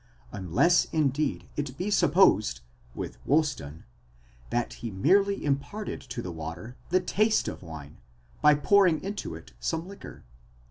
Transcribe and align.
unless 0.31 0.85
indeed 0.85 1.47
it 1.55 1.77
be 1.77 1.91
supposed, 1.91 2.61
with 2.95 3.19
Woolston, 3.23 3.83
that 4.49 4.73
he 4.81 4.89
merely 4.89 5.45
imparted 5.45 6.01
to 6.01 6.23
the 6.23 6.31
water 6.31 6.75
the 6.89 6.99
taste 6.99 7.47
of 7.47 7.61
wine, 7.61 7.97
by 8.41 8.55
pouring 8.55 8.99
into 9.03 9.35
it 9.35 9.53
some 9.59 9.87
liquor. 9.87 10.23